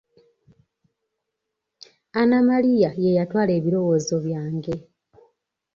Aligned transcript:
Anna 2.19 2.39
Maria 2.49 2.89
ye 3.03 3.11
yatwala 3.17 3.51
ebirowoozo 3.59 4.15
byange. 4.25 4.75